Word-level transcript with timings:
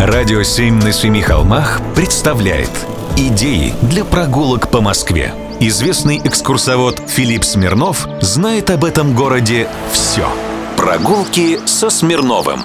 Радио 0.00 0.42
«Семь 0.42 0.82
на 0.82 0.92
семи 0.92 1.20
холмах» 1.20 1.82
представляет 1.94 2.70
Идеи 3.18 3.74
для 3.82 4.02
прогулок 4.02 4.70
по 4.70 4.80
Москве. 4.80 5.34
Известный 5.60 6.16
экскурсовод 6.24 7.02
Филипп 7.06 7.44
Смирнов 7.44 8.08
знает 8.22 8.70
об 8.70 8.86
этом 8.86 9.14
городе 9.14 9.68
все. 9.92 10.26
Прогулки 10.78 11.58
со 11.66 11.90
Смирновым. 11.90 12.60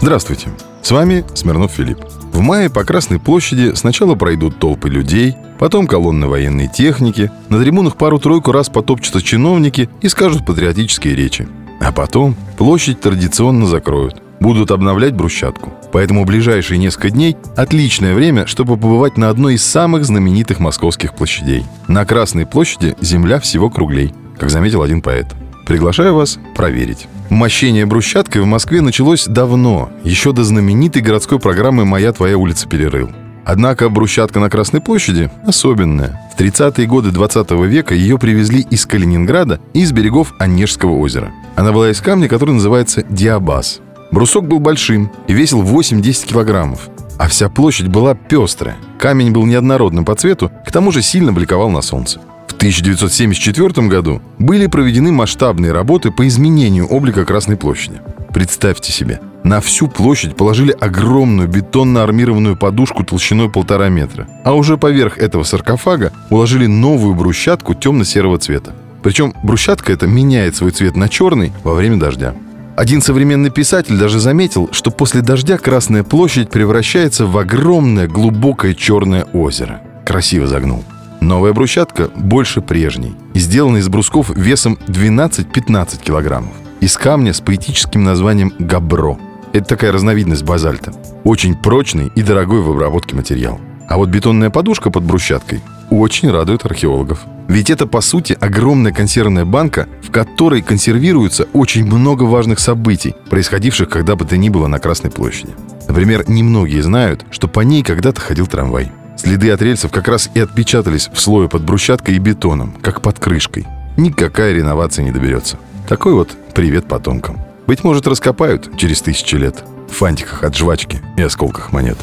Здравствуйте, 0.00 0.50
с 0.80 0.92
вами 0.92 1.24
Смирнов 1.34 1.72
Филипп. 1.72 1.98
В 2.32 2.38
мае 2.38 2.70
по 2.70 2.84
Красной 2.84 3.18
площади 3.18 3.74
сначала 3.74 4.14
пройдут 4.14 4.60
толпы 4.60 4.88
людей, 4.88 5.34
потом 5.58 5.88
колонны 5.88 6.28
военной 6.28 6.68
техники, 6.68 7.32
на 7.48 7.60
трибунах 7.60 7.96
пару-тройку 7.96 8.52
раз 8.52 8.68
потопчутся 8.68 9.20
чиновники 9.20 9.90
и 10.02 10.08
скажут 10.08 10.46
патриотические 10.46 11.16
речи. 11.16 11.48
А 11.80 11.90
потом 11.90 12.36
площадь 12.56 13.00
традиционно 13.00 13.66
закроют 13.66 14.23
будут 14.40 14.70
обновлять 14.70 15.14
брусчатку. 15.14 15.72
Поэтому 15.92 16.24
ближайшие 16.24 16.78
несколько 16.78 17.10
дней– 17.10 17.36
отличное 17.56 18.14
время, 18.14 18.46
чтобы 18.46 18.76
побывать 18.76 19.16
на 19.16 19.28
одной 19.28 19.54
из 19.54 19.64
самых 19.64 20.04
знаменитых 20.04 20.60
московских 20.60 21.14
площадей. 21.14 21.64
На 21.88 22.04
Красной 22.04 22.46
площади 22.46 22.96
земля 23.00 23.40
всего 23.40 23.70
круглей, 23.70 24.12
как 24.38 24.50
заметил 24.50 24.82
один 24.82 25.02
поэт. 25.02 25.26
Приглашаю 25.66 26.14
вас 26.14 26.38
проверить. 26.54 27.06
Мощение 27.30 27.86
брусчаткой 27.86 28.42
в 28.42 28.46
Москве 28.46 28.80
началось 28.80 29.26
давно, 29.26 29.90
еще 30.02 30.32
до 30.32 30.44
знаменитой 30.44 31.00
городской 31.00 31.38
программы 31.38 31.84
«Моя 31.84 32.12
твоя 32.12 32.36
улица 32.36 32.68
перерыл». 32.68 33.10
Однако 33.44 33.88
брусчатка 33.88 34.40
на 34.40 34.48
Красной 34.48 34.80
площади 34.80 35.30
особенная. 35.46 36.20
В 36.34 36.40
30-е 36.40 36.86
годы 36.86 37.10
20 37.10 37.50
века 37.66 37.94
ее 37.94 38.18
привезли 38.18 38.60
из 38.70 38.86
Калининграда 38.86 39.60
и 39.74 39.80
из 39.80 39.92
берегов 39.92 40.32
Онежского 40.38 40.92
озера. 40.98 41.32
Она 41.54 41.72
была 41.72 41.90
из 41.90 42.00
камня, 42.00 42.28
который 42.28 42.54
называется 42.54 43.04
диабаз. 43.08 43.80
Брусок 44.14 44.46
был 44.46 44.60
большим 44.60 45.10
и 45.26 45.32
весил 45.32 45.64
8-10 45.64 46.28
килограммов, 46.28 46.88
а 47.18 47.26
вся 47.26 47.48
площадь 47.48 47.88
была 47.88 48.14
пестрая. 48.14 48.76
Камень 48.96 49.32
был 49.32 49.44
неоднородным 49.44 50.04
по 50.04 50.14
цвету, 50.14 50.52
к 50.64 50.70
тому 50.70 50.92
же 50.92 51.02
сильно 51.02 51.32
бликовал 51.32 51.68
на 51.68 51.82
солнце. 51.82 52.20
В 52.46 52.52
1974 52.52 53.88
году 53.88 54.22
были 54.38 54.68
проведены 54.68 55.10
масштабные 55.10 55.72
работы 55.72 56.12
по 56.12 56.28
изменению 56.28 56.86
облика 56.86 57.24
Красной 57.24 57.56
площади. 57.56 58.00
Представьте 58.32 58.92
себе, 58.92 59.20
на 59.42 59.60
всю 59.60 59.88
площадь 59.88 60.36
положили 60.36 60.70
огромную 60.70 61.48
бетонно-армированную 61.48 62.54
подушку 62.54 63.02
толщиной 63.02 63.50
полтора 63.50 63.88
метра, 63.88 64.28
а 64.44 64.54
уже 64.54 64.76
поверх 64.76 65.18
этого 65.18 65.42
саркофага 65.42 66.12
уложили 66.30 66.66
новую 66.66 67.16
брусчатку 67.16 67.74
темно-серого 67.74 68.38
цвета. 68.38 68.74
Причем 69.02 69.34
брусчатка 69.42 69.92
эта 69.92 70.06
меняет 70.06 70.54
свой 70.54 70.70
цвет 70.70 70.94
на 70.94 71.08
черный 71.08 71.52
во 71.64 71.74
время 71.74 71.96
дождя. 71.96 72.32
Один 72.76 73.00
современный 73.00 73.50
писатель 73.50 73.96
даже 73.96 74.18
заметил, 74.18 74.68
что 74.72 74.90
после 74.90 75.22
дождя 75.22 75.58
Красная 75.58 76.02
площадь 76.02 76.50
превращается 76.50 77.24
в 77.24 77.38
огромное 77.38 78.08
глубокое 78.08 78.74
черное 78.74 79.24
озеро. 79.32 79.80
Красиво 80.04 80.48
загнул. 80.48 80.82
Новая 81.20 81.52
брусчатка 81.52 82.10
больше 82.16 82.60
прежней 82.60 83.14
сделана 83.32 83.76
из 83.76 83.88
брусков 83.88 84.30
весом 84.36 84.76
12-15 84.88 86.02
килограммов. 86.02 86.52
Из 86.80 86.96
камня 86.96 87.32
с 87.32 87.40
поэтическим 87.40 88.02
названием 88.02 88.52
«габро». 88.58 89.18
Это 89.52 89.66
такая 89.66 89.92
разновидность 89.92 90.42
базальта. 90.42 90.92
Очень 91.22 91.54
прочный 91.54 92.10
и 92.16 92.22
дорогой 92.22 92.60
в 92.60 92.70
обработке 92.70 93.14
материал. 93.14 93.60
А 93.88 93.96
вот 93.96 94.08
бетонная 94.08 94.50
подушка 94.50 94.90
под 94.90 95.04
брусчаткой 95.04 95.62
очень 95.90 96.30
радует 96.30 96.64
археологов. 96.66 97.20
Ведь 97.48 97.70
это, 97.70 97.86
по 97.86 98.00
сути, 98.00 98.36
огромная 98.40 98.92
консервная 98.92 99.44
банка, 99.44 99.88
в 100.02 100.10
которой 100.10 100.62
консервируется 100.62 101.46
очень 101.52 101.84
много 101.84 102.22
важных 102.24 102.58
событий, 102.58 103.14
происходивших 103.30 103.88
когда 103.88 104.16
бы 104.16 104.24
то 104.24 104.36
ни 104.36 104.48
было 104.48 104.66
на 104.66 104.78
Красной 104.78 105.10
площади. 105.10 105.54
Например, 105.86 106.24
немногие 106.28 106.82
знают, 106.82 107.26
что 107.30 107.48
по 107.48 107.60
ней 107.60 107.82
когда-то 107.82 108.20
ходил 108.20 108.46
трамвай. 108.46 108.90
Следы 109.16 109.50
от 109.50 109.62
рельсов 109.62 109.92
как 109.92 110.08
раз 110.08 110.30
и 110.34 110.40
отпечатались 110.40 111.08
в 111.12 111.20
слое 111.20 111.48
под 111.48 111.62
брусчаткой 111.62 112.16
и 112.16 112.18
бетоном, 112.18 112.74
как 112.82 113.00
под 113.00 113.18
крышкой. 113.18 113.66
Никакая 113.96 114.52
реновация 114.52 115.04
не 115.04 115.12
доберется. 115.12 115.58
Такой 115.88 116.14
вот 116.14 116.30
привет 116.54 116.86
потомкам. 116.86 117.38
Быть 117.66 117.84
может, 117.84 118.06
раскопают 118.06 118.76
через 118.76 119.00
тысячи 119.00 119.36
лет 119.36 119.64
в 119.88 119.96
фантиках 119.96 120.42
от 120.42 120.56
жвачки 120.56 121.00
и 121.16 121.22
осколках 121.22 121.72
монет. 121.72 121.96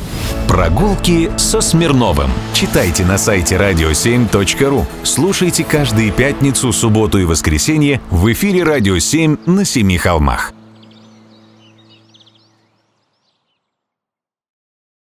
Прогулки 0.47 1.29
со 1.37 1.61
Смирновым. 1.61 2.31
Читайте 2.53 3.05
на 3.05 3.17
сайте 3.17 3.55
radio7.ru. 3.55 4.85
Слушайте 5.03 5.63
каждые 5.63 6.11
пятницу, 6.11 6.71
субботу 6.71 7.19
и 7.19 7.25
воскресенье 7.25 8.01
в 8.09 8.31
эфире 8.31 8.63
«Радио 8.63 8.95
7» 8.95 9.39
на 9.45 9.65
Семи 9.65 9.97
холмах. 9.97 10.53